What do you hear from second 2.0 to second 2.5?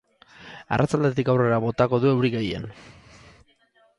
du euri